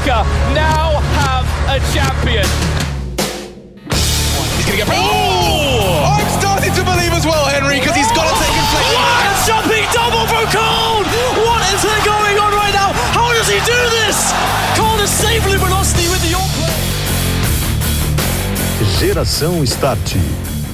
[0.00, 0.24] America
[0.54, 2.46] now have a champion.
[4.56, 4.88] He's going to get.
[4.90, 6.16] Oh!
[6.16, 8.88] I'm starting to believe as well, Henry, because he's got to take place.
[8.96, 11.04] What a jumping double from Cole!
[11.44, 12.92] What is going on right now?
[13.12, 14.32] How does he do this?
[14.76, 16.72] Cole is saving velocity with the all play.
[18.98, 20.16] Geração Start,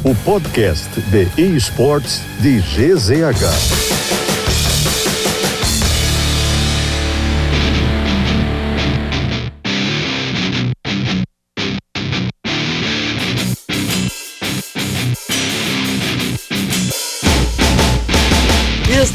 [0.04, 4.15] o podcast de esportes de GZH.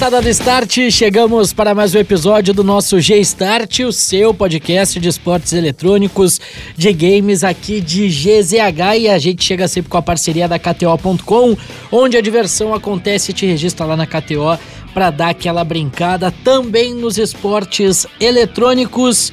[0.01, 5.07] Está dado start, chegamos para mais um episódio do nosso G-Start, o seu podcast de
[5.07, 6.41] esportes eletrônicos,
[6.75, 11.55] de games aqui de GZH e a gente chega sempre com a parceria da KTO.com,
[11.91, 14.57] onde a diversão acontece e te registra lá na KTO
[14.91, 19.31] para dar aquela brincada também nos esportes eletrônicos.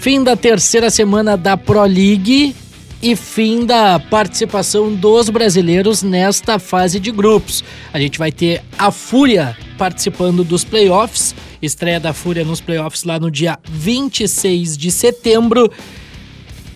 [0.00, 2.56] Fim da terceira semana da Pro League
[3.00, 7.62] e fim da participação dos brasileiros nesta fase de grupos.
[7.92, 13.18] A gente vai ter a Fúria participando dos playoffs, estreia da Fúria nos playoffs lá
[13.18, 15.72] no dia 26 de setembro.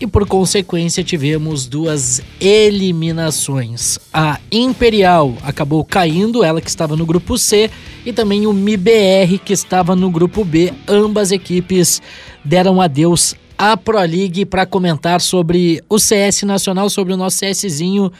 [0.01, 3.99] E por consequência tivemos duas eliminações.
[4.11, 7.69] A Imperial acabou caindo, ela que estava no grupo C,
[8.03, 10.73] e também o MIBR que estava no grupo B.
[10.87, 12.01] Ambas equipes
[12.43, 18.11] deram adeus a Pro League para comentar sobre o CS Nacional, sobre o nosso CSzinho.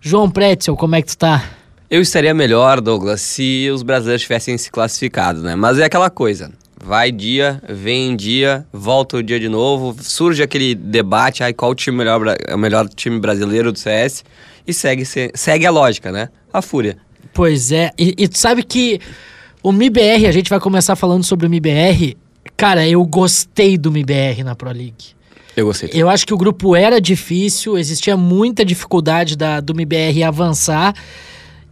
[0.00, 1.59] João Pretzel, como é que tu tá?
[1.90, 5.56] Eu estaria melhor, Douglas, se os brasileiros tivessem se classificado, né?
[5.56, 6.52] Mas é aquela coisa.
[6.82, 11.74] Vai dia, vem dia, volta o dia de novo, surge aquele debate, ai, qual o
[11.74, 14.24] time melhor, é o melhor time brasileiro do CS,
[14.66, 16.30] e segue, segue a lógica, né?
[16.52, 16.96] A fúria.
[17.34, 19.00] Pois é, e, e tu sabe que
[19.62, 22.16] o MIBR, a gente vai começar falando sobre o MIBR,
[22.60, 25.14] Cara, eu gostei do MBR na Pro League.
[25.56, 25.90] Eu gostei.
[25.94, 30.94] Eu acho que o grupo era difícil, existia muita dificuldade da, do MBR avançar.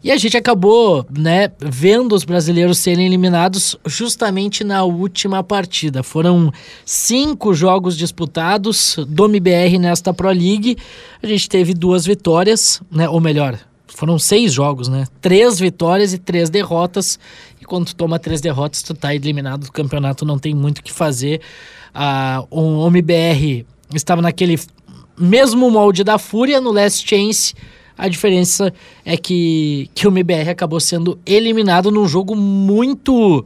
[0.03, 6.03] E a gente acabou, né, vendo os brasileiros serem eliminados justamente na última partida.
[6.03, 6.53] Foram
[6.84, 10.76] cinco jogos disputados do MBR nesta Pro League.
[11.22, 13.58] A gente teve duas vitórias, né, ou melhor,
[13.88, 15.06] foram seis jogos, né?
[15.20, 17.19] Três vitórias e três derrotas
[17.69, 20.92] quando tu toma três derrotas, tu tá eliminado do campeonato, não tem muito o que
[20.92, 21.41] fazer.
[21.94, 23.64] Ah, o MBR
[23.94, 24.58] estava naquele
[25.16, 27.54] mesmo molde da Fúria no Last Chance.
[27.98, 28.72] A diferença
[29.04, 33.44] é que, que o MBR acabou sendo eliminado num jogo muito.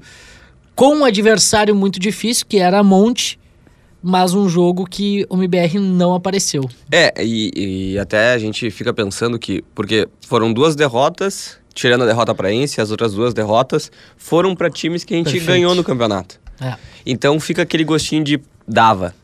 [0.77, 3.41] com um adversário muito difícil, que era a Monte,
[4.03, 6.69] mas um jogo que o MBR não apareceu.
[6.91, 9.65] É, e, e até a gente fica pensando que.
[9.75, 14.71] Porque foram duas derrotas tirando a derrota para Ence, as outras duas derrotas foram para
[14.71, 15.47] times que a gente Perfeito.
[15.47, 16.39] ganhou no campeonato.
[16.61, 16.77] É.
[17.05, 19.15] Então fica aquele gostinho de dava.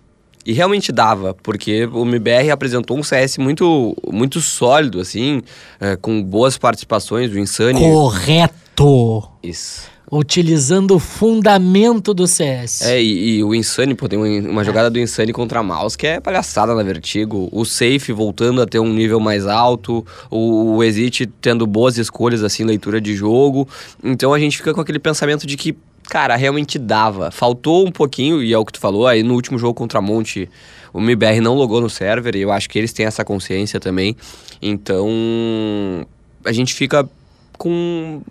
[0.49, 5.43] E realmente dava, porque o MBR apresentou um CS muito, muito sólido, assim,
[5.79, 7.79] é, com boas participações do Insane.
[7.79, 9.29] Correto!
[9.43, 12.83] Isso utilizando o fundamento do CS.
[12.83, 16.21] É, e, e o Insane, pô, tem uma jogada do Insane contra Mouse que é
[16.21, 17.49] palhaçada na Vertigo.
[17.53, 22.43] O Safe voltando a ter um nível mais alto, o, o Exit tendo boas escolhas,
[22.43, 23.69] assim, leitura de jogo.
[24.03, 25.77] Então a gente fica com aquele pensamento de que,
[26.09, 27.31] cara, realmente dava.
[27.31, 30.49] Faltou um pouquinho, e é o que tu falou, aí no último jogo contra Monte,
[30.93, 34.17] o MBR não logou no server, e eu acho que eles têm essa consciência também.
[34.61, 35.07] Então,
[36.45, 37.09] a gente fica
[37.57, 38.23] com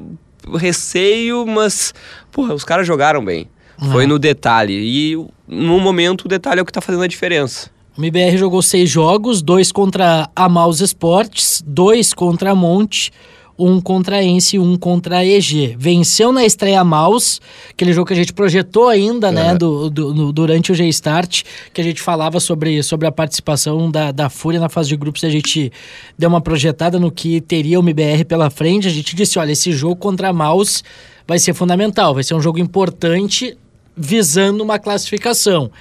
[0.56, 1.94] receio, mas,
[2.32, 3.48] porra, os caras jogaram bem.
[3.82, 3.92] Uhum.
[3.92, 4.74] Foi no detalhe.
[4.74, 5.16] E
[5.48, 7.70] no momento o detalhe é o que tá fazendo a diferença.
[7.98, 13.12] O MBR jogou seis jogos, dois contra a Mouse Sports, dois contra a Monte,
[13.58, 15.76] um contra a Ence e um contra a EG.
[15.80, 17.42] Venceu na estreia Maus,
[17.72, 21.82] aquele jogo que a gente projetou ainda, né, do, do, do, durante o G-Start, que
[21.82, 25.30] a gente falava sobre, sobre a participação da, da Fúria na fase de grupos, a
[25.30, 25.72] gente
[26.18, 29.72] deu uma projetada no que teria o MBR pela frente, a gente disse, olha, esse
[29.72, 30.84] jogo contra a Maus
[31.28, 33.58] vai ser fundamental, vai ser um jogo importante
[33.96, 35.72] visando uma classificação.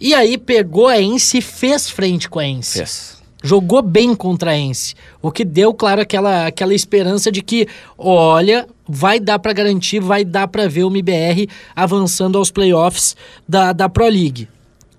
[0.00, 2.78] E aí pegou a Ence e fez frente com a Ence.
[2.78, 7.66] Yes jogou bem contra a Ence, o que deu, claro, aquela, aquela esperança de que,
[7.96, 13.16] olha, vai dar para garantir, vai dar para ver o MBR avançando aos playoffs
[13.48, 14.48] da, da Pro League.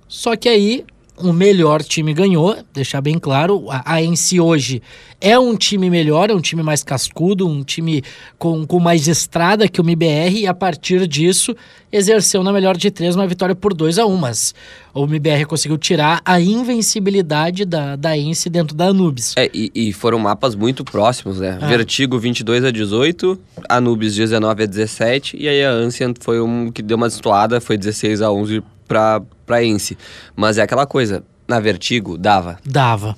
[0.08, 0.86] Só que aí
[1.22, 4.82] o melhor time ganhou, deixar bem claro, a, a Ence hoje
[5.22, 8.02] é um time melhor, é um time mais cascudo, um time
[8.38, 11.56] com, com mais estrada que o MBR, e a partir disso
[11.92, 14.54] exerceu na melhor de três uma vitória por 2 a 1 mas
[14.94, 19.34] o MBR conseguiu tirar a invencibilidade da, da Ence dentro da Anubis.
[19.38, 21.58] É, e, e foram mapas muito próximos, né?
[21.62, 21.68] É.
[21.68, 26.82] Vertigo 22 a 18, Anubis 19 a 17, e aí a Ancient foi um que
[26.82, 29.98] deu uma destoada, foi 16 a 11 pra, pra Ence.
[30.36, 33.16] Mas é aquela coisa, na Vertigo dava, Dava.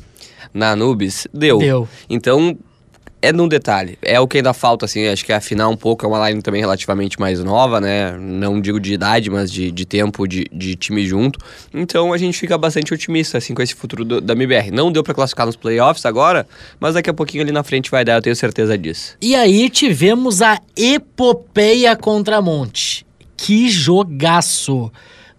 [0.53, 1.57] na Anubis deu.
[1.57, 1.87] Deu.
[2.07, 2.55] Então,
[3.23, 3.99] é num detalhe.
[4.01, 6.03] É o que ainda falta, assim, acho que afinar um pouco.
[6.03, 8.17] É uma line também relativamente mais nova, né?
[8.19, 11.37] Não digo de idade, mas de, de tempo de, de time junto.
[11.71, 14.71] Então a gente fica bastante otimista, assim, com esse futuro do- da MBR.
[14.71, 16.47] Não deu pra classificar nos playoffs agora,
[16.79, 19.15] mas daqui a pouquinho ali na frente vai dar, eu tenho certeza disso.
[19.21, 23.05] E aí tivemos a epopeia contra a Monte.
[23.37, 24.91] Que jogaço!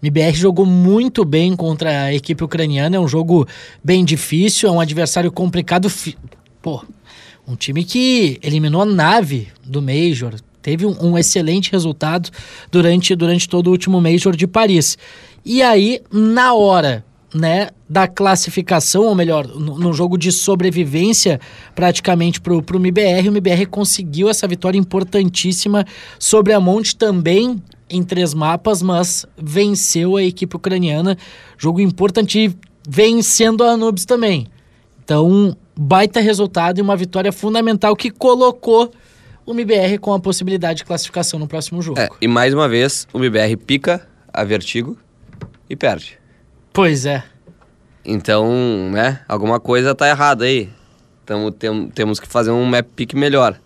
[0.03, 3.47] MBR jogou muito bem contra a equipe ucraniana, é um jogo
[3.81, 5.89] bem difícil, é um adversário complicado.
[6.61, 6.83] Pô,
[7.47, 12.29] um time que eliminou a nave do Major, teve um, um excelente resultado
[12.69, 14.97] durante, durante todo o último Major de Paris.
[15.45, 21.39] E aí, na hora né, da classificação, ou melhor, no, no jogo de sobrevivência
[21.73, 25.85] praticamente pro, pro MBR, o MBR conseguiu essa vitória importantíssima
[26.19, 27.61] sobre a Monte também
[27.93, 31.17] em três mapas, mas venceu a equipe ucraniana.
[31.57, 32.55] Jogo importante,
[32.87, 34.47] vencendo a Anubis também.
[35.03, 38.91] Então, baita resultado e uma vitória fundamental que colocou
[39.45, 41.99] o MBR com a possibilidade de classificação no próximo jogo.
[41.99, 44.97] É, e mais uma vez, o MBR pica a Vertigo
[45.69, 46.17] e perde.
[46.71, 47.23] Pois é.
[48.05, 48.49] Então,
[48.91, 50.69] né, alguma coisa tá errada aí.
[51.23, 53.57] Então tem, temos que fazer um map pick melhor.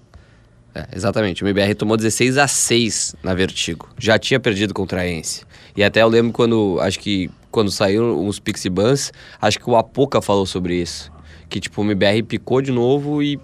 [0.73, 1.43] É, exatamente.
[1.43, 3.89] O MBR tomou 16 a 6 na Vertigo.
[3.97, 5.43] Já tinha perdido contra a Ence.
[5.75, 9.11] E até eu lembro quando, acho que quando saíram os Pixie Bans,
[9.41, 11.11] acho que o Apoca falou sobre isso.
[11.49, 13.39] Que tipo, o MBR picou de novo e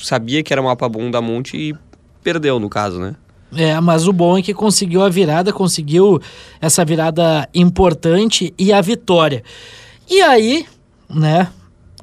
[0.00, 1.74] sabia que era mapa bom da Monte e
[2.22, 3.14] perdeu no caso, né?
[3.54, 6.20] É, mas o bom é que conseguiu a virada, conseguiu
[6.60, 9.44] essa virada importante e a vitória.
[10.10, 10.66] E aí,
[11.08, 11.48] né,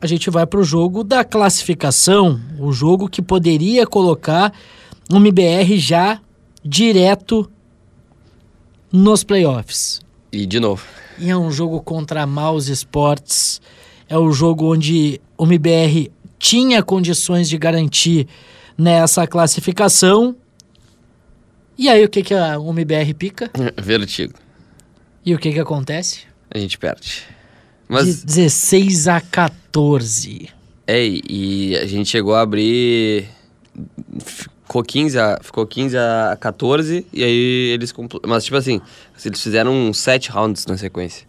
[0.04, 4.54] a gente vai pro jogo da classificação, o jogo que poderia colocar
[5.10, 6.20] o MBR já
[6.62, 7.50] direto
[8.92, 10.02] nos playoffs.
[10.30, 10.84] E de novo.
[11.18, 13.62] E é um jogo contra a Mouse Sports.
[14.10, 18.28] É o jogo onde o MBR tinha condições de garantir
[18.78, 20.36] nessa classificação.
[21.78, 23.50] E aí o que, que a MBR pica?
[23.82, 24.34] Vertigo.
[25.26, 26.24] E o que, que acontece?
[26.52, 27.24] A gente perde.
[28.02, 30.50] De Mas 16 a 14.
[30.88, 33.26] É, e a gente chegou a abrir.
[34.26, 37.92] Ficou 15 a, ficou 15 a 14, e aí eles.
[37.92, 38.82] compl- Mas, tipo assim,
[39.24, 41.26] eles fizeram 7 rounds na sequência.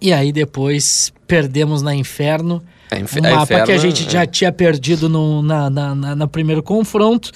[0.00, 2.62] E aí depois perdemos na Inferno.
[2.90, 4.10] A Inf- um mapa Inferno, que a gente é.
[4.10, 7.30] já tinha perdido no, na, na, na- no primeiro confronto.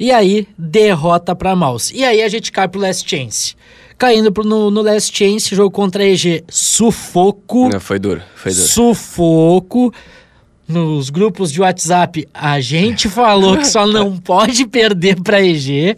[0.00, 1.94] E aí, derrota pra Mouse.
[1.94, 3.54] E aí a gente cai pro Last Chance.
[3.98, 7.68] Caindo pro, no, no Last Chance, jogo contra a EG, sufoco.
[7.68, 8.64] Não, foi duro, foi duro.
[8.66, 9.92] Sufoco.
[10.66, 15.96] Nos grupos de WhatsApp, a gente falou que só não pode perder pra EG.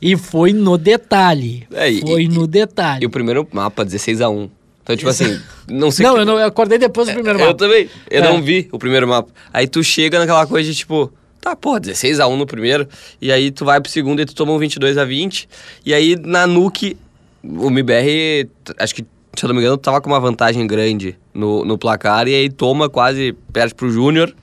[0.00, 1.66] E foi no detalhe.
[1.72, 3.02] É, e- foi no detalhe.
[3.02, 4.48] E o primeiro mapa, 16 a 1
[4.82, 5.38] Então, tipo assim,
[5.68, 7.58] não sei Não, que- eu, não, eu acordei depois do primeiro Eu mapa.
[7.58, 7.88] também.
[8.10, 8.28] Eu É.
[8.32, 9.30] não vi o primeiro mapa.
[9.52, 12.86] Aí tu chega naquela coisa de tipo, tá, pô, 16 a 1 no primeiro.
[13.20, 15.48] E aí tu vai pro segundo e tu toma um 22 a 20.
[15.84, 16.96] E aí na Nuke,
[17.42, 18.48] o MBR,
[18.78, 19.04] acho que,
[19.36, 22.28] se eu não me engano, tava com uma vantagem grande no, no placar.
[22.28, 24.34] E aí toma quase, perde pro Júnior.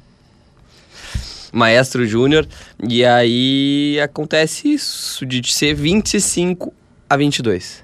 [1.52, 2.48] Maestro Júnior.
[2.88, 6.74] E aí acontece isso, de ser 25
[7.10, 7.84] a 22.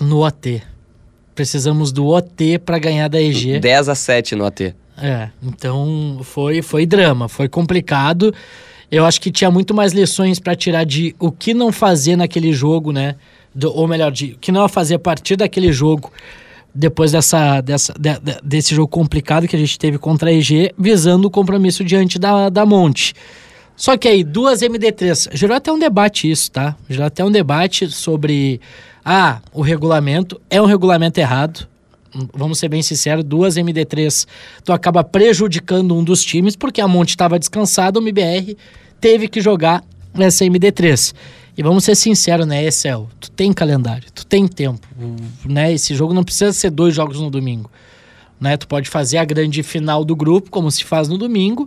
[0.00, 0.62] No OT.
[1.34, 3.60] Precisamos do OT pra ganhar da EG.
[3.60, 4.74] 10 a 7 no AT.
[4.98, 8.32] É, então foi, foi drama, foi complicado.
[8.90, 12.52] Eu acho que tinha muito mais lições pra tirar de o que não fazer naquele
[12.52, 13.16] jogo, né?
[13.54, 16.10] Do- ou melhor, de o que não fazer a partir daquele jogo,
[16.74, 20.72] depois dessa, dessa, de- de- desse jogo complicado que a gente teve contra a EG,
[20.78, 23.12] visando o compromisso diante da, da Monte.
[23.74, 26.74] Só que aí, duas MD3, gerou até um debate isso, tá?
[26.88, 28.60] Gerou até um debate sobre,
[29.04, 31.66] ah, o regulamento, é um regulamento errado,
[32.34, 34.26] vamos ser bem sinceros, duas MD3,
[34.64, 38.56] tu acaba prejudicando um dos times, porque a Monte estava descansada, o MBR
[39.00, 41.14] teve que jogar essa MD3.
[41.56, 43.08] E vamos ser sinceros, né, Excel?
[43.18, 44.86] Tu tem calendário, tu tem tempo,
[45.44, 45.72] né?
[45.72, 47.70] Esse jogo não precisa ser dois jogos no domingo,
[48.38, 48.56] né?
[48.56, 51.66] Tu pode fazer a grande final do grupo, como se faz no domingo,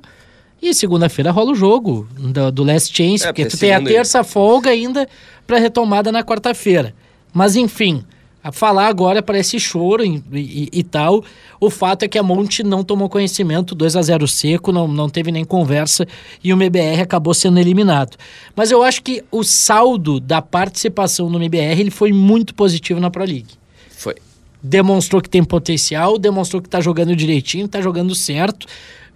[0.62, 4.24] e segunda-feira rola o jogo do, do Last Chance, É, porque tu tem a terça
[4.24, 5.08] folga ainda
[5.48, 6.94] para retomada na quarta-feira.
[7.34, 8.04] Mas enfim,
[8.44, 11.24] a falar agora parece choro e, e- e tal.
[11.60, 15.10] O fato é que a Monte não tomou conhecimento, 2 a 0 seco, não, não
[15.10, 16.08] teve nem conversa
[16.44, 18.16] e o MBR acabou sendo eliminado.
[18.56, 23.10] Mas eu acho que o saldo da participação no MBR ele foi muito positivo na
[23.12, 23.56] Pro League
[23.90, 24.16] Foi.
[24.64, 28.66] demonstrou que tem potencial, demonstrou que tá jogando direitinho, tá jogando certo.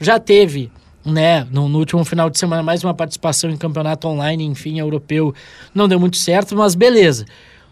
[0.01, 0.69] Já teve,
[1.05, 5.33] né, no, no último final de semana, mais uma participação em campeonato online, enfim, europeu.
[5.73, 7.25] Não deu muito certo, mas beleza.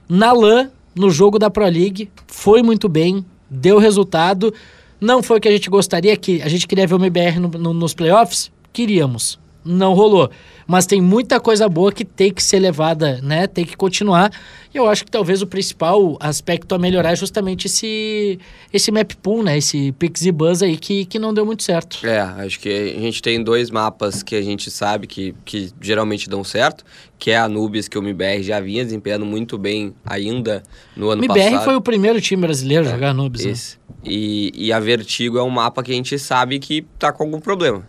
[0.08, 4.54] Na LAN, no jogo da Pro League, foi muito bem, deu resultado.
[5.00, 7.48] Não foi o que a gente gostaria, que a gente queria ver o MBR no-
[7.50, 8.52] no- nos playoffs?
[8.72, 9.40] Queríamos.
[9.64, 10.30] Não rolou.
[10.68, 13.46] Mas tem muita coisa boa que tem que ser levada, né?
[13.46, 14.32] Tem que continuar.
[14.74, 18.40] E eu acho que talvez o principal aspecto a melhorar é justamente esse,
[18.72, 19.58] esse map pool, né?
[19.58, 22.06] Esse Pix e Buzz aí que, que não deu muito certo.
[22.08, 26.30] É, acho que a gente tem dois mapas que a gente sabe que, que geralmente
[26.30, 26.86] dão certo,
[27.20, 30.64] que é a Anubis, que o MBR já vinha desempenhando muito bem ainda
[30.96, 31.66] no ano MBR passado.
[31.66, 33.44] foi o primeiro time brasileiro a jogar Nubes.
[33.44, 33.52] né?
[33.52, 33.78] Esse.
[34.04, 37.40] E, e a Vertigo é um mapa que a gente sabe que tá com algum
[37.40, 37.86] problema.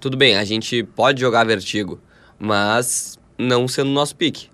[0.00, 2.00] Tudo bem, a gente pode jogar Vertigo,
[2.38, 4.48] mas não sendo nosso pique.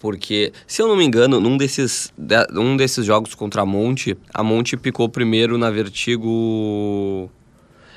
[0.00, 4.18] Porque, se eu não me engano, num desses, de- num desses jogos contra a Monte,
[4.34, 7.30] a Monte picou primeiro na Vertigo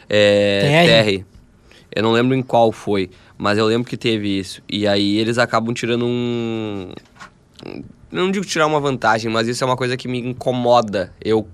[0.08, 1.24] é, TR.
[1.24, 1.26] TR.
[1.96, 4.62] Eu não lembro em qual foi, mas eu lembro que teve isso.
[4.70, 6.92] E aí eles acabam tirando um.
[8.12, 11.12] Não digo tirar uma vantagem, mas isso é uma coisa que me incomoda.
[11.24, 11.48] Eu,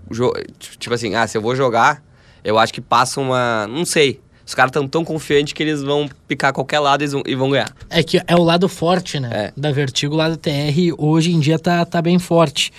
[0.60, 2.04] tipo assim, ah, se eu vou jogar,
[2.44, 3.68] eu acho que passa uma.
[3.68, 4.20] Não sei.
[4.46, 7.50] Os caras estão tão confiantes que eles vão picar qualquer lado e vão- e vão
[7.52, 7.74] ganhar.
[7.90, 9.30] É que é o lado forte, né?
[9.32, 9.54] É.
[9.56, 12.72] Da Vertigo, o lado TR hoje em dia tá, tá bem forte.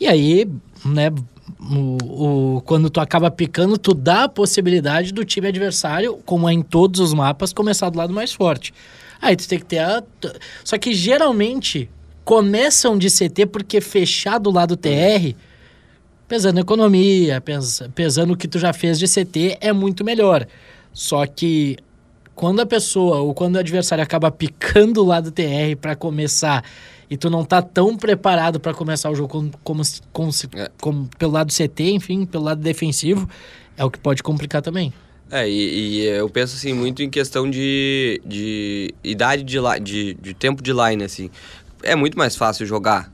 [0.00, 0.48] E aí,
[0.84, 1.10] né,
[1.60, 6.52] o, o- quando tu acaba picando, tu dá a possibilidade do time adversário, como é
[6.52, 8.72] em todos os mapas, começar do lado mais forte.
[9.20, 10.02] Aí tu tem que ter a.
[10.64, 11.90] Só que geralmente
[12.24, 15.34] começam de CT porque fechar do lado TR,
[16.28, 20.46] pesando economia, pes- pesando o que tu já fez de CT, é muito melhor.
[20.92, 21.76] Só que
[22.34, 26.64] quando a pessoa ou quando o adversário acaba picando o lado TR pra começar
[27.10, 30.70] e tu não tá tão preparado pra começar o jogo como, como, como É.
[30.80, 33.28] como pelo lado CT, enfim, pelo lado defensivo,
[33.76, 34.92] é o que pode complicar também.
[35.30, 40.34] É, e, e eu penso assim muito em questão de, de idade de, de, de
[40.34, 41.30] tempo de line, assim.
[41.82, 43.12] É muito mais fácil jogar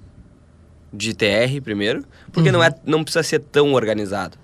[0.92, 4.38] de TR primeiro, porque não, é, não precisa ser tão organizado.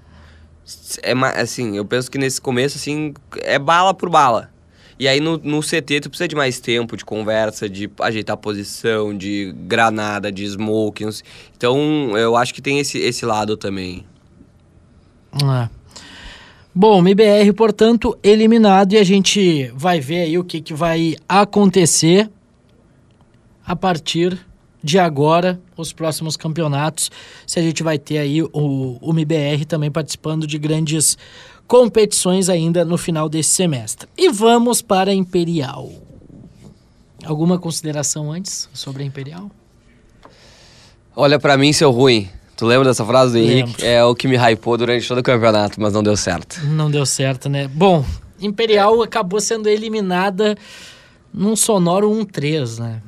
[1.03, 4.51] É assim, eu penso que nesse começo, assim, é bala por bala.
[5.01, 9.17] E aí no, no CT tu precisa de mais tempo de conversa, de ajeitar posição,
[9.17, 11.07] de granada, de smoke.
[11.57, 14.05] Então eu acho que tem esse, esse lado também.
[15.33, 15.69] É.
[16.75, 22.31] Bom, MBR, portanto, eliminado e a gente vai ver aí o que, que vai acontecer
[23.67, 24.39] a partir
[24.83, 27.11] de agora, os próximos campeonatos,
[27.47, 31.19] se a gente vai ter aí o, o MBR também participando de grandes
[31.67, 34.09] competições ainda no final desse semestre.
[34.17, 35.91] E vamos para a Imperial.
[37.25, 39.51] Alguma consideração antes sobre a Imperial?
[41.15, 42.29] Olha pra mim, seu ruim.
[42.57, 43.83] Tu lembra dessa frase do Henrique?
[43.83, 43.87] Lembro.
[43.87, 46.61] É o que me hypou durante todo o campeonato, mas não deu certo.
[46.67, 47.69] Não deu certo, né?
[47.69, 48.05] Bom,
[48.41, 50.57] Imperial acabou sendo eliminada
[51.33, 53.03] num sonoro 1-3, né?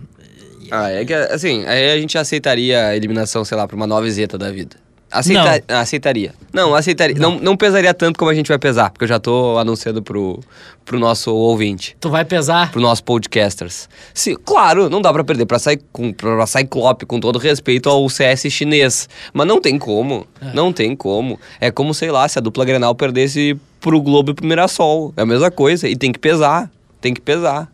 [0.74, 4.08] Ah, é que, assim, aí a gente aceitaria a eliminação, sei lá, pra uma nova
[4.10, 4.76] zeta da vida.
[5.10, 5.62] Aceita...
[5.68, 6.32] Aceitaria.
[6.54, 7.14] Não, aceitaria.
[7.18, 7.38] Não.
[7.38, 10.40] Não, pesaria tanto como a gente vai pesar, porque eu já tô anunciando pro,
[10.86, 11.94] pro nosso ouvinte.
[12.00, 12.72] Tu vai pesar?
[12.72, 13.90] Pro nosso podcasters.
[14.14, 18.08] Sim, claro, não dá pra perder pra, Cy- com, pra Cyclope, com todo respeito ao
[18.08, 19.06] CS chinês.
[19.34, 20.26] Mas não tem como.
[20.54, 21.38] Não tem como.
[21.60, 25.12] É como, sei lá, se a dupla Grenal perdesse pro Globo e pro Mirassol.
[25.14, 25.86] É a mesma coisa.
[25.86, 26.70] E tem que pesar.
[27.02, 27.70] Tem que pesar.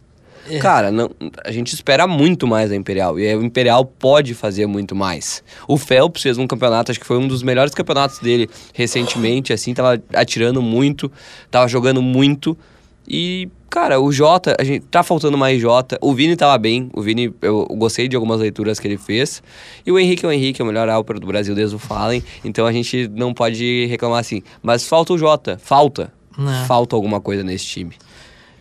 [0.49, 0.59] É.
[0.59, 1.11] Cara, não,
[1.45, 3.19] a gente espera muito mais da Imperial.
[3.19, 5.43] E a Imperial pode fazer muito mais.
[5.67, 9.75] O Phelps fez um campeonato, acho que foi um dos melhores campeonatos dele recentemente, assim,
[9.75, 11.11] tava atirando muito,
[11.51, 12.57] tava jogando muito.
[13.07, 15.99] E, cara, o Jota, a gente tá faltando mais Jota.
[16.01, 16.91] O Vini tava bem.
[16.93, 19.43] O Vini, eu gostei de algumas leituras que ele fez.
[19.87, 22.23] E o Henrique é o Henrique, é o melhor álpero do Brasil desde o Fallen.
[22.45, 24.43] Então a gente não pode reclamar assim.
[24.63, 25.59] Mas falta o Jota.
[25.63, 26.13] Falta.
[26.67, 27.97] Falta alguma coisa nesse time.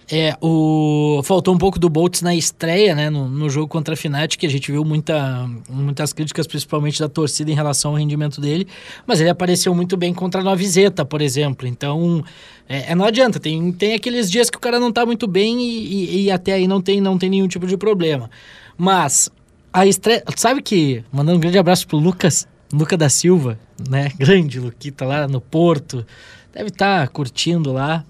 [0.10, 1.22] É, o...
[1.24, 4.46] faltou um pouco do Boltz na estreia, né, no, no jogo contra a Fnatic, que
[4.46, 8.66] a gente viu muita, muitas críticas, principalmente da torcida em relação ao rendimento dele,
[9.06, 12.24] mas ele apareceu muito bem contra a Novizeta, por exemplo, então
[12.70, 15.60] é, é, não adianta, tem, tem aqueles dias que o cara não tá muito bem
[15.62, 18.30] e, e- e até aí não tem, não tem nenhum tipo de problema,
[18.78, 19.30] mas
[19.74, 23.60] a estreia, sabe que, mandando um grande abraço pro Lucas, Luca da Silva,
[23.90, 26.06] né, grande Luquita lá no Porto,
[26.54, 28.06] deve estar curtindo lá,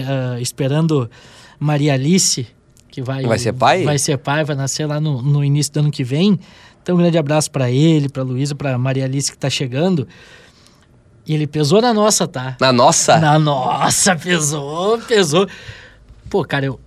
[0.00, 1.10] ah, esperando
[1.58, 2.46] Maria Alice,
[2.90, 3.84] que vai, Vai ser pai?
[3.84, 6.38] Vai ser pai, vai nascer lá no, no início do ano que vem.
[6.82, 10.06] Então, um grande abraço pra ele, pra Luísa, pra Maria Alice que tá chegando.
[11.26, 12.56] E ele pesou na nossa, tá?
[12.60, 13.18] Na nossa?
[13.18, 15.48] Na nossa, pesou, pesou.
[16.28, 16.78] Pô, cara, eu,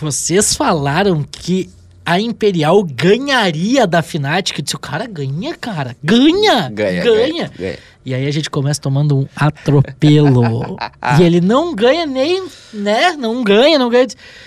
[0.00, 1.68] vocês falaram que
[2.04, 4.58] a Imperial ganharia da Fnatic.
[4.58, 5.94] Eu disse, o cara ganha, cara.
[6.02, 6.68] Ganha!
[6.70, 7.04] Ganha, Ganha!
[7.04, 7.78] ganha, ganha.
[8.04, 10.76] E aí a gente começa tomando um atropelo.
[11.18, 12.42] e ele não ganha nem,
[12.74, 13.12] né?
[13.12, 14.06] Não ganha, não ganha.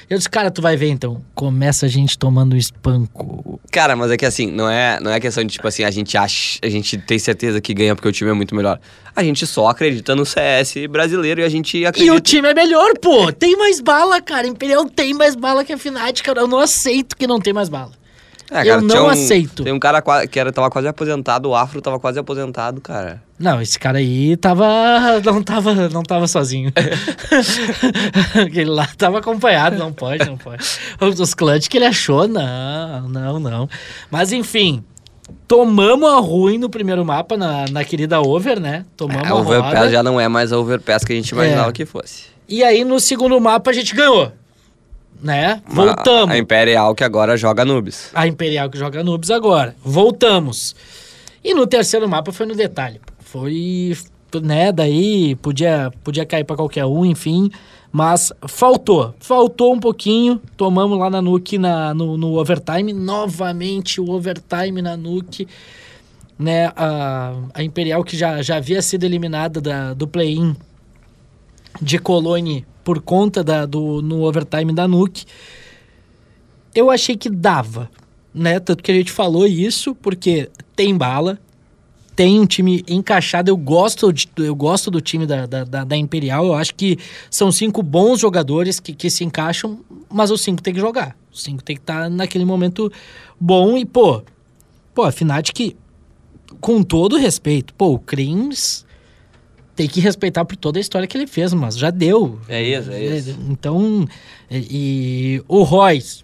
[0.09, 1.21] Eu disse, cara, tu vai ver então.
[1.33, 3.59] Começa a gente tomando um espanco.
[3.71, 6.17] Cara, mas é que assim, não é, não é questão de tipo assim, a gente
[6.17, 8.79] acha, a gente tem certeza que ganha porque o time é muito melhor.
[9.15, 12.13] A gente só acredita no CS brasileiro e a gente E acredita.
[12.13, 13.31] o time é melhor, pô.
[13.31, 14.45] Tem mais bala, cara.
[14.47, 16.41] Imperial tem mais bala que a Fnatic, cara.
[16.41, 17.91] Eu não aceito que não tem mais bala.
[18.51, 19.63] É, eu não um- aceito.
[19.63, 23.21] Tem um cara que era, tava quase aposentado, o Afro tava quase aposentado, cara.
[23.39, 24.65] Não, esse cara aí tava.
[25.23, 26.71] Não tava, não tava sozinho.
[28.39, 30.63] Aquele lá tava acompanhado, não pode, não pode.
[31.01, 33.69] Os clutch que ele achou, não, não, não.
[34.09, 34.83] Mas enfim,
[35.47, 38.85] tomamos a ruim no primeiro mapa, na, na querida Over, né?
[38.95, 41.73] Tomamos a a Overpass já não é mais a Overpass que a gente imaginava É.
[41.73, 42.25] que fosse.
[42.47, 44.31] E aí no segundo mapa a gente ganhou.
[45.21, 45.61] Né?
[45.67, 46.35] Voltamos.
[46.35, 48.11] a Imperial que agora joga Nubes.
[48.13, 49.75] A Imperial que joga Noobs agora.
[49.83, 50.75] Voltamos.
[51.43, 52.99] E no terceiro mapa foi no detalhe.
[53.19, 53.95] Foi,
[54.41, 57.49] né, daí podia, podia cair pra qualquer um, enfim.
[57.91, 59.15] Mas faltou.
[59.19, 60.41] Faltou um pouquinho.
[60.57, 62.91] Tomamos lá na Nuke na, no, no overtime.
[62.91, 65.47] Novamente o overtime na Nuke.
[66.37, 70.55] Né, a, a Imperial que já, já havia sido eliminada da, do play-in
[71.81, 75.25] de Cologne por conta da, do, no overtime da Nuke
[76.73, 77.89] eu achei que dava,
[78.33, 78.59] né?
[78.59, 81.39] Tanto que a gente falou isso, porque tem bala,
[82.15, 83.49] tem um time encaixado.
[83.49, 86.45] Eu gosto, de- eu gosto do time da, da, da- Imperial.
[86.45, 86.97] Eu acho que
[87.31, 89.79] são cinco bons jogadores que, que se encaixam,
[90.09, 91.15] mas os cinco tem que jogar.
[91.31, 92.91] Os cinco tem que estar naquele momento
[93.39, 93.77] bom.
[93.77, 94.21] E, pô,
[94.93, 95.77] pô, a Fnatic,
[96.59, 97.99] com todo respeito, pô, o
[99.75, 102.39] tem que respeitar por toda a história que ele fez, mas já deu.
[102.47, 103.37] É isso, é isso.
[103.49, 104.07] Então,
[104.49, 104.67] e,
[105.37, 106.23] e o Royce,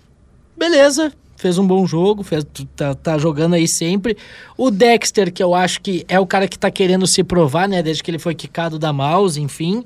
[0.57, 4.15] beleza, fez um bom jogo, fez, tá, tá jogando aí sempre.
[4.57, 7.83] O Dexter, que eu acho que é o cara que tá querendo se provar, né,
[7.83, 9.83] desde que ele foi quicado da mouse, enfim.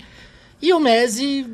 [0.61, 1.45] E o Messi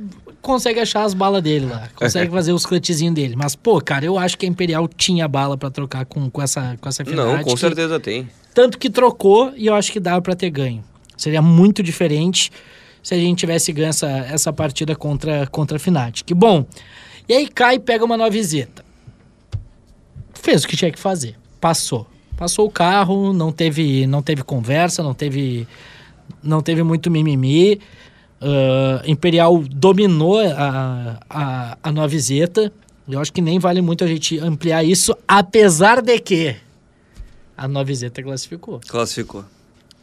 [0.42, 3.36] consegue achar as balas dele lá, consegue fazer os clutchzinhos dele.
[3.38, 6.78] Mas, pô, cara, eu acho que a Imperial tinha bala pra trocar com, com essa
[6.82, 8.28] com essa Não, com certeza tem.
[8.54, 10.84] Tanto que trocou e eu acho que dava pra ter ganho.
[11.22, 12.52] Seria muito diferente
[13.04, 16.34] se a gente tivesse ganho essa, essa partida contra, contra a Fnatic.
[16.34, 16.66] Bom,
[17.30, 18.84] e aí cai e pega uma novezeta.
[20.34, 21.36] Fez o que tinha que fazer.
[21.60, 22.08] Passou.
[22.36, 25.68] Passou o carro, não teve, não teve conversa, não teve,
[26.42, 27.80] não teve muito mimimi.
[28.42, 32.74] Ah, Imperial dominou a, a, a novezeta.
[33.08, 36.56] Eu acho que nem vale muito a gente ampliar isso, apesar de que
[37.56, 38.82] a novezeta classificou.
[38.88, 39.46] Classificou.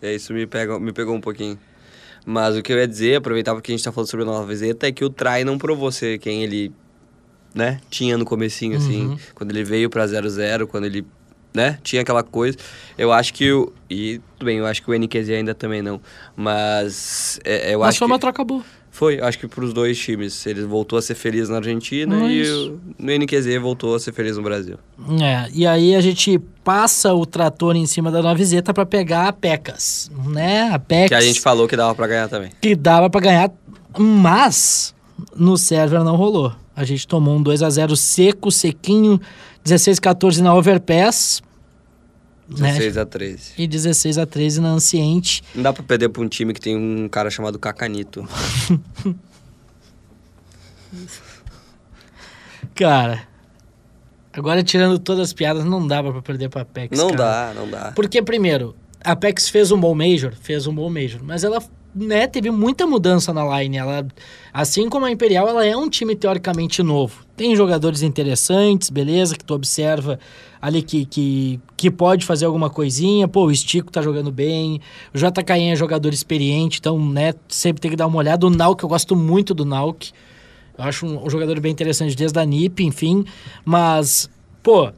[0.01, 1.59] É, isso me, pega, me pegou um pouquinho.
[2.25, 4.47] Mas o que eu ia dizer, aproveitar porque a gente tá falando sobre a nova
[4.47, 6.73] visita, é que o Trai não provou ser quem ele,
[7.55, 9.19] né, tinha no comecinho, assim.
[9.35, 11.07] Quando ele veio pra 0-0, quando ele,
[11.55, 12.59] né, tinha aquela coisa.
[12.99, 13.73] Eu acho que o...
[13.89, 16.01] E, tudo bem, eu acho que o NQZ ainda também não.
[16.37, 18.13] Mas é, eu Mas acho foi que...
[18.13, 18.63] uma troca boa.
[18.99, 20.45] Foi, acho que pros dois times.
[20.45, 24.13] Ele voltou a ser feliz na Argentina é e o, no NQZ voltou a ser
[24.13, 24.77] feliz no Brasil.
[25.23, 29.33] É, e aí a gente passa o trator em cima da novezeta pra pegar a
[29.33, 30.71] Pecas, né?
[30.73, 32.51] A Pecas Que a gente falou que dava pra ganhar também.
[32.61, 33.53] que dava pra ganhar,
[33.97, 34.93] mas
[35.37, 36.53] no server não rolou.
[36.75, 39.21] A gente tomou um 2 a 0 seco, sequinho,
[39.63, 41.41] 16 14 na Overpass,
[42.49, 42.73] né?
[42.73, 43.53] 16 a 13.
[43.59, 45.43] E 16 a 13 na Anciente.
[45.55, 48.27] Não dá pra perder pra um time que tem um cara chamado Cacanito.
[52.75, 53.27] Cara,
[54.33, 57.53] agora tirando todas as piadas, não dava pra perder pra Apex, não cara.
[57.53, 57.93] dá, não dá.
[57.93, 61.61] Porque, primeiro, a Apex fez um bom Major, fez um bom Major, mas ela
[61.95, 63.77] né, teve muita mudança na line.
[63.77, 64.07] Ela,
[64.53, 67.25] assim como a Imperial, ela é um time teoricamente novo.
[67.37, 70.19] Tem jogadores interessantes, beleza, que tu observa
[70.61, 73.29] ali que, que, que pode fazer alguma coisinha.
[73.29, 74.81] Pô, o Stico tá jogando bem,
[75.15, 78.47] o JKN é jogador experiente, então, né, sempre tem que dar uma olhada.
[78.47, 80.11] O Nauk, eu gosto muito do Nauk.
[80.77, 83.25] Eu acho um, um jogador bem interessante desde a NiP, enfim.
[83.65, 84.31] Mas,
[84.63, 84.93] pô,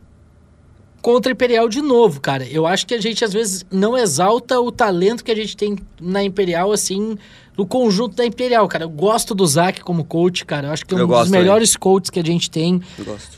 [1.02, 2.46] contra a Imperial de novo, cara.
[2.46, 5.76] Eu acho que a gente às vezes não exalta o talento que a gente tem
[6.00, 7.16] na Imperial, assim,
[7.56, 8.84] no conjunto da Imperial, cara.
[8.84, 10.68] Eu gosto do Zac como coach, cara.
[10.68, 11.40] Eu acho que é um Eu dos também.
[11.40, 12.80] melhores coaches que a gente tem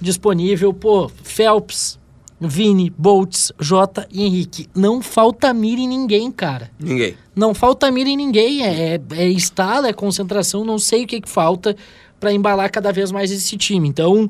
[0.01, 0.73] disponível.
[0.73, 1.99] Pô, Phelps,
[2.41, 4.69] Vini, Boltz, Jota e Henrique.
[4.75, 6.71] Não falta mira em ninguém, cara.
[6.79, 7.17] Ninguém.
[7.35, 8.65] Não falta mira em ninguém.
[8.65, 10.65] É, é, é estado, é concentração.
[10.65, 11.77] Não sei o que, que falta
[12.19, 13.89] pra embalar cada vez mais esse time.
[13.89, 14.29] Então,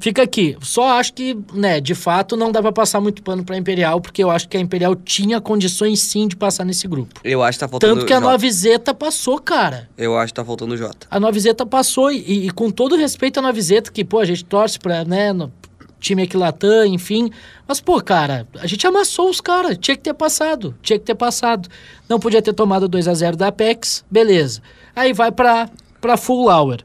[0.00, 0.56] fica aqui.
[0.60, 4.22] Só acho que, né, de fato, não dá pra passar muito pano pra Imperial, porque
[4.22, 7.20] eu acho que a Imperial tinha condições sim de passar nesse grupo.
[7.24, 8.30] Eu acho que tá faltando Tanto que a Jota.
[8.32, 9.88] Novezeta passou, cara.
[9.96, 11.06] Eu acho que tá faltando o Jota.
[11.10, 14.78] A Novezeta passou e, e com todo respeito à Novezeta, que, pô, a gente torce
[14.78, 15.52] pra, né, no-
[16.00, 17.28] time Equilatã, enfim.
[17.66, 19.76] Mas, pô, cara, a gente amassou os caras.
[19.80, 20.72] Tinha que ter passado.
[20.80, 21.68] Tinha que ter passado.
[22.08, 24.04] Não podia ter tomado 2 a 0 da Apex.
[24.08, 24.62] Beleza.
[24.94, 25.68] Aí vai pra,
[26.00, 26.82] pra Full Hour.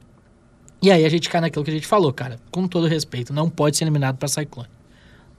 [0.83, 2.37] E aí a gente cai naquilo que a gente falou, cara.
[2.51, 4.67] Com todo respeito, não pode ser eliminado pra Cyclone.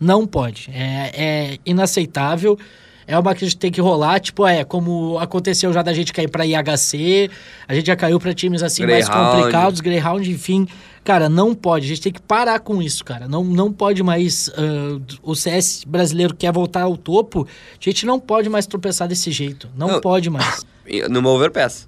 [0.01, 0.71] Não pode.
[0.73, 2.59] É, é inaceitável.
[3.07, 6.11] É uma que a gente tem que rolar, tipo, é, como aconteceu já da gente
[6.11, 7.31] cair pra IHC,
[7.69, 9.37] a gente já caiu pra times assim mais Greyhound.
[9.37, 10.67] complicados, Greyhound, enfim.
[11.05, 11.85] Cara, não pode.
[11.85, 13.29] A gente tem que parar com isso, cara.
[13.29, 14.51] Não, não pode mais.
[14.57, 17.47] ah, o CS brasileiro quer voltar ao topo.
[17.79, 19.69] A gente não pode mais tropeçar desse jeito.
[19.77, 20.01] Não, Não.
[20.01, 20.65] pode mais.
[21.11, 21.87] Numa overpass.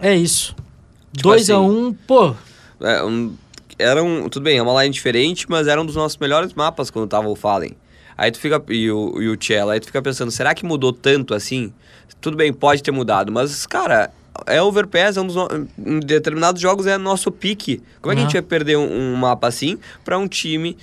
[0.00, 0.56] É isso.
[1.12, 2.34] Tipo 2 a assim, 1 um, pô.
[2.80, 3.34] É, um,
[3.78, 6.90] era um, tudo bem, é uma line diferente, mas era um dos nossos melhores mapas
[6.90, 7.76] quando tava o Fallen.
[8.16, 10.92] Aí tu fica, e o, e o Cello, aí tu fica pensando, será que mudou
[10.92, 11.72] tanto assim?
[12.20, 14.12] Tudo bem, pode ter mudado, mas, cara,
[14.46, 15.48] é overpass, é um dos no...
[15.78, 17.82] em determinados jogos é nosso pique.
[18.00, 20.76] Como é que a gente vai perder um, um mapa assim pra um time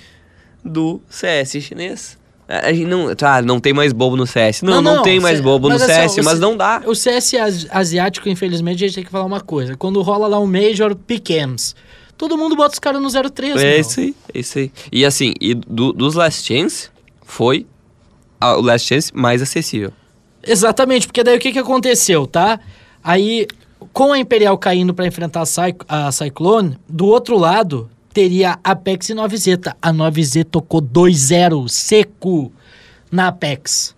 [0.64, 2.18] do CS chinês?
[2.48, 4.62] A gente não, tá, não tem mais bobo no CS.
[4.62, 6.82] Não, não, tem mais bobo no assim, CS, mas não dá.
[6.84, 9.76] O CS as- asiático, infelizmente, a gente tem que falar uma coisa.
[9.76, 11.74] Quando rola lá um Major Pick'ems,
[12.18, 14.72] todo mundo bota os caras no 03, É isso aí, é isso aí.
[14.92, 16.90] E assim, e do- dos Last Chance,
[17.24, 17.66] foi
[18.40, 19.92] o Last Chance mais acessível.
[20.44, 22.58] Exatamente, porque daí o que, que aconteceu, tá?
[23.02, 23.46] Aí,
[23.92, 29.08] com a Imperial caindo pra enfrentar a, Cy- a Cyclone, do outro lado teria Apex
[29.08, 29.74] e 9Z.
[29.80, 32.52] A 9Z tocou 2-0 seco
[33.10, 33.94] na Apex.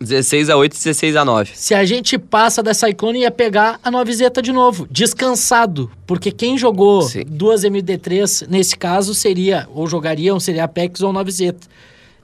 [0.00, 1.50] 16 a 8 e 16 a 9.
[1.54, 5.90] Se a gente passa da Cyclone, ia pegar a 9Z de novo, descansado.
[6.06, 7.24] Porque quem jogou Sim.
[7.26, 11.56] duas MD3, nesse caso, seria, ou jogariam, seria Apex ou 9Z.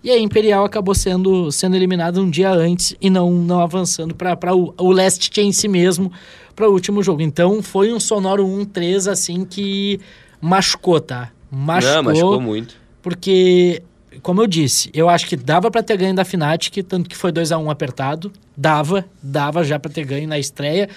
[0.04, 4.54] E a Imperial acabou sendo, sendo eliminada um dia antes e não, não avançando para
[4.54, 6.12] o, o Last Chance mesmo,
[6.54, 7.22] para o último jogo.
[7.22, 9.98] Então foi um sonoro 1-3 assim que
[10.44, 11.30] machucou, tá?
[11.50, 12.74] Machucou, Não, machucou muito.
[13.00, 13.83] porque,
[14.22, 17.30] como eu disse, eu acho que dava pra ter ganho da Fnatic, tanto que foi
[17.33, 18.33] 2 a 1 apertado.
[18.57, 20.88] Dava, dava já pra ter ganho na estreia.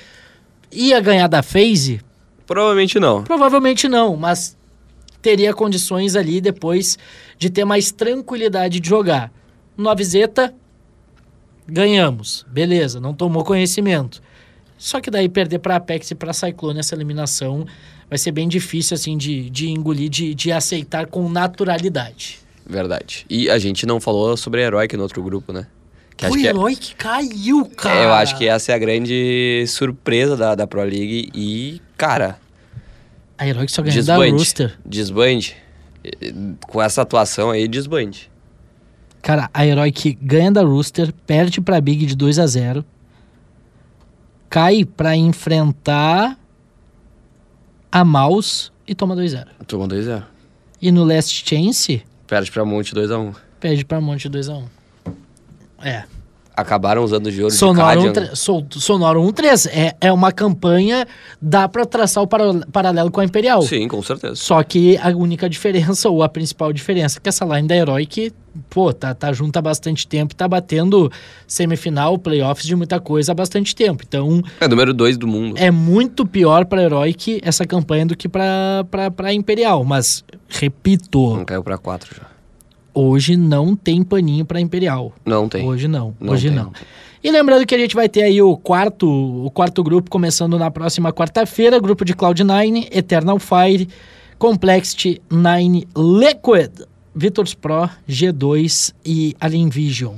[0.71, 2.01] Ia ganhar da FaZe?
[2.45, 3.23] Provavelmente não.
[3.23, 4.57] Provavelmente não, mas
[5.21, 6.97] teria condições ali depois
[7.37, 9.31] de ter mais tranquilidade de jogar.
[9.77, 10.53] 9Z,
[11.67, 12.45] ganhamos.
[12.49, 14.21] Beleza, não tomou conhecimento.
[14.77, 17.65] Só que daí perder pra Apex e pra Cyclone essa eliminação
[18.09, 22.39] vai ser bem difícil assim de, de engolir, de, de aceitar com naturalidade.
[22.65, 23.25] Verdade.
[23.29, 25.67] E a gente não falou sobre Heroic no outro grupo, né?
[26.15, 27.99] Que acho Foi que é- herói que caiu, cara.
[27.99, 31.29] é, eu acho que essa é a grande surpresa da, da Pro League.
[31.33, 32.39] E, cara,
[33.37, 34.15] A herói que só ganhou da.
[34.17, 34.77] Rooster.
[34.85, 35.55] Desbande.
[36.67, 38.31] Com essa atuação aí, desbande.
[39.21, 42.83] Cara, a herói que ganha da Rooster, perde pra Big de 2 a 0
[44.49, 46.37] cai pra enfrentar
[47.91, 50.23] a Mouse e toma 2 a 0 Toma 2x0.
[50.81, 53.35] E no Last Chance, Perde pra Monte 2x1.
[53.59, 54.67] perde pra Monte 2 a 1
[55.81, 56.03] É.
[56.57, 58.25] Acabaram usando o de ouro Sonoro de 1 Cadian.
[58.27, 61.05] tre- Sol- Sonoro 1 3 é, é uma campanha,
[61.39, 63.61] dá pra traçar o para- paralelo com a Imperial.
[63.61, 64.35] Sim, com certeza.
[64.35, 68.33] Só que a única diferença, ou a principal diferença, é que essa line da Heroic,
[68.71, 71.11] pô, tá, tá junto há bastante tempo, tá batendo
[71.45, 74.03] semifinal, playoffs de muita coisa há bastante tempo.
[74.07, 75.57] Então, É número 2 do mundo.
[75.59, 79.83] é muito pior pra Heroic essa campanha do que pra, pra, pra Imperial.
[79.83, 82.23] Mas, repito, Não caiu pra 4 já.
[82.97, 85.13] Hoje não tem paninho pra Imperial.
[85.25, 85.65] Não tem.
[85.67, 86.55] Hoje não, Não hoje tem.
[86.57, 86.71] não.
[87.23, 89.07] E lembrando que a gente vai ter aí o quarto,
[89.45, 93.87] o quarto grupo começando na próxima quarta-feira, grupo de Cloud9, Eternal Fire,
[94.37, 100.15] Complexity 9 Liquid, Vitors Pro, G2 e Alien Vision.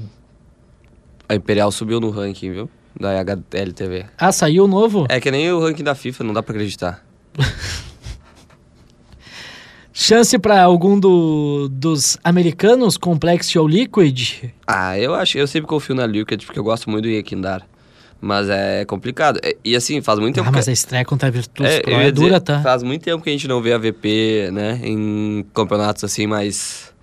[1.27, 2.69] A Imperial subiu no ranking, viu?
[2.99, 4.05] Da HLTV.
[4.17, 5.05] Ah, saiu o novo?
[5.09, 7.05] É que nem o ranking da FIFA, não dá pra acreditar.
[10.01, 14.45] Chance pra algum do- dos americanos, Complexity ou Liquid?
[14.65, 17.67] Ah, eu acho, eu sempre confio na Liquid porque eu gosto muito do Yakindar.
[18.21, 19.41] Mas é complicado.
[19.63, 20.69] E assim, faz muito tempo Ah, mas que...
[20.69, 22.61] a estreia contra a Virtus É, Pro é dizer, dura, tá?
[22.61, 26.93] Faz muito tempo que a gente não vê a VP, né, em campeonatos assim mais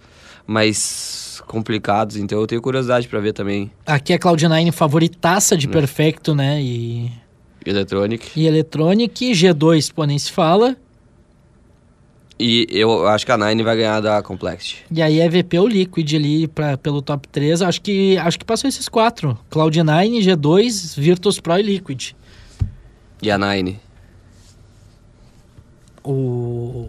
[0.47, 5.73] mais complicados, então eu tenho curiosidade pra ver também Aqui é Cloud9 favoritaça de Né.
[5.73, 6.63] Perfecto, né?
[6.63, 7.11] E,
[7.65, 8.29] Electronic.
[8.37, 10.77] e Electronic, G2, pô, nem se fala.
[12.38, 14.85] E eu acho que a Nine vai ganhar da Complexity.
[14.90, 17.62] E aí é VP ou Liquid ali pra, pelo top 3.
[17.62, 19.38] Acho que, acho que passou esses quatro.
[19.51, 22.12] Cloud9, G2, Virtus Pro e Liquid.
[23.22, 23.81] E a Nine.
[26.05, 26.88] O,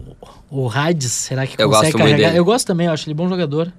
[0.50, 2.28] o Hades, será que Eu consegue carregar?
[2.28, 2.38] dele.
[2.38, 3.72] Eu gosto também, eu acho ele bom jogador.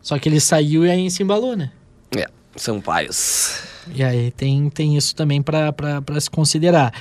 [0.00, 1.70] Só que ele saiu e aí se embalou, né?
[2.16, 3.62] É, são paios.
[3.94, 5.72] E aí tem, tem isso também pra
[6.18, 6.92] se considerar.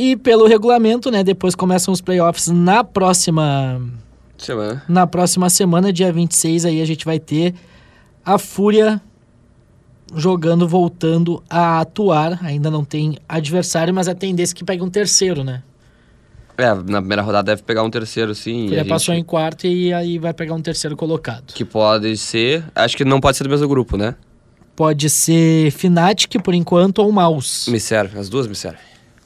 [0.00, 1.24] E pelo regulamento, né?
[1.24, 3.80] Depois começam os playoffs na próxima
[4.36, 4.84] Semana.
[4.88, 7.52] Na próxima semana, dia 26, aí a gente vai ter
[8.24, 9.00] a Fúria
[10.14, 12.38] jogando, voltando a atuar.
[12.44, 15.62] Ainda não tem adversário, mas a tendência é que pegue um terceiro, né?
[16.56, 18.66] É, na primeira rodada deve pegar um terceiro, sim.
[18.66, 21.52] Ele passou gente- em quarto e aí vai pegar um terceiro colocado.
[21.52, 22.64] Que pode ser.
[22.74, 24.14] Acho que não pode ser do mesmo grupo, né?
[24.76, 27.68] Pode ser Fnatic, por enquanto, ou Mouse.
[27.70, 28.80] Me serve, as duas me servem.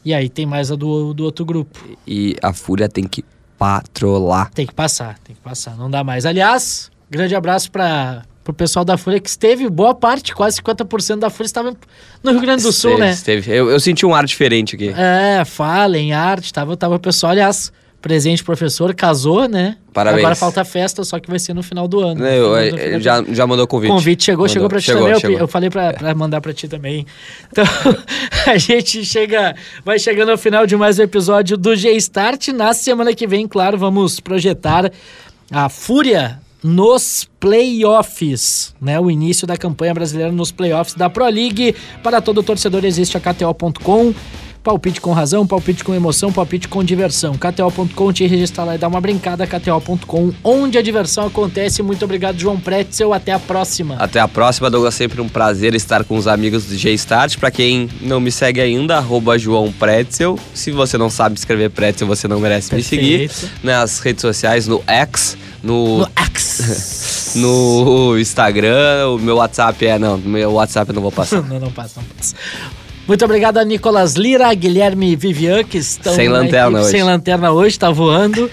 [0.05, 1.79] E aí tem mais a do, do outro grupo.
[2.07, 3.25] E a Fúria tem que
[3.57, 4.51] patrolar.
[4.53, 6.27] Tem que passar, tem que passar, não dá mais.
[6.27, 11.31] Aliás, grande abraço para pro pessoal da Fúria que esteve, boa parte, quase 50% da
[11.31, 11.77] Fúria estava
[12.25, 13.13] no Rio Grande do Sul, Esteve- né?
[13.13, 13.53] esteve.
[13.53, 14.89] Eu, eu senti um ar diferente aqui.
[14.89, 19.77] É, Fallen, arte, tava, tava o pessoal, aliás, presente professor, casou, né?
[19.93, 20.21] Parabéns.
[20.21, 22.27] Agora falta festa, só que vai ser no final do ano.
[22.27, 23.91] Eu- eu- do- ele já, já mandou convite.
[23.91, 24.53] Convite chegou, Mandou.
[24.53, 25.15] chegou pra ti Chegou, também.
[25.15, 25.37] eu chegou.
[25.37, 27.07] pe- Eu, falei pra, pra mandar pra ti também.
[27.51, 27.65] Então,
[28.47, 32.49] a gente chega, vai chegando ao final de mais um episódio do G-Start.
[32.49, 34.91] Na semana que vem, claro, vamos projetar
[35.51, 38.99] a Fúria nos playoffs, né?
[39.01, 41.75] O início da campanha brasileira nos playoffs da Pro League.
[42.03, 44.15] Para todo torcedor existe a KTO.com.
[44.63, 47.35] Palpite com razão, palpite com emoção, palpite com diversão.
[47.35, 49.45] KTO.com, te registrar lá e dar uma brincada.
[49.45, 51.83] KTO.com, onde a diversão acontece.
[51.83, 53.13] Muito obrigado, João Pretzel.
[53.13, 53.97] Até a próxima.
[53.99, 54.95] Até a próxima, Douglas.
[54.95, 57.39] Sempre um prazer estar com os amigos do G-Start.
[57.39, 60.39] Pra quem não me segue ainda, arroba João Pretzel.
[60.55, 63.29] Se você não sabe escrever Pretzel, você não merece me seguir.
[63.29, 63.53] Perfeito.
[63.65, 67.33] Nas redes sociais, no X, no, No X.
[67.35, 69.09] no Instagram.
[69.09, 69.99] O meu WhatsApp é...
[69.99, 71.43] Não, meu WhatsApp eu não vou passar.
[71.49, 72.37] não, não passa, não passa.
[73.07, 76.91] Muito obrigado a Nicolas Lira, Guilherme Vivian, que estão Sem na lanterna hoje.
[76.91, 78.49] Sem lanterna hoje, tá voando.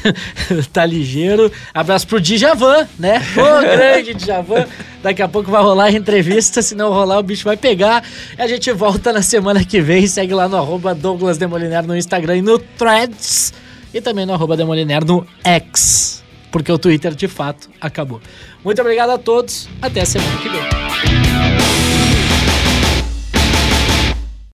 [0.72, 1.52] tá ligeiro.
[1.72, 3.22] Abraço pro Djavan, né?
[3.36, 4.66] Ô, grande Djavan.
[5.02, 8.02] Daqui a pouco vai rolar a entrevista, se não rolar o bicho vai pegar.
[8.38, 10.06] E a gente volta na semana que vem.
[10.06, 13.52] Segue lá no arroba Douglas Demoliner no Instagram e no Threads.
[13.92, 16.24] E também no arroba Demoliner no X.
[16.50, 18.20] Porque o Twitter, de fato, acabou.
[18.64, 19.68] Muito obrigado a todos.
[19.82, 20.83] Até a semana que vem.